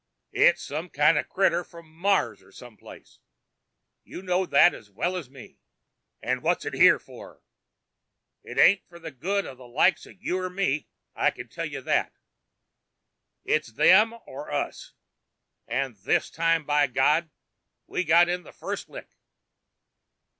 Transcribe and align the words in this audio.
"It's 0.31 0.63
some 0.63 0.89
kind 0.89 1.19
of 1.19 1.29
critter 1.29 1.63
from 1.63 1.87
Mars 1.87 2.41
or 2.41 2.51
someplace 2.51 3.19
you 4.03 4.23
know 4.23 4.47
that 4.47 4.73
as 4.73 4.89
well 4.89 5.15
as 5.15 5.29
me! 5.29 5.59
And 6.23 6.41
what's 6.41 6.65
it 6.65 6.73
here 6.73 6.97
for? 6.97 7.43
It 8.43 8.57
ain't 8.57 8.81
for 8.89 8.97
the 8.97 9.11
good 9.11 9.45
of 9.45 9.59
the 9.59 9.67
likes 9.67 10.07
of 10.07 10.19
you 10.19 10.43
and 10.43 10.55
me, 10.55 10.87
I 11.13 11.29
can 11.29 11.49
tell 11.49 11.67
you 11.67 11.81
that. 11.81 12.13
It's 13.45 13.73
them 13.73 14.15
or 14.25 14.51
us. 14.51 14.93
And 15.67 15.95
this 15.97 16.31
time, 16.31 16.65
by 16.65 16.87
God, 16.87 17.29
we 17.85 18.03
got 18.03 18.27
in 18.27 18.41
the 18.41 18.51
first 18.51 18.89
lick!" 18.89 19.19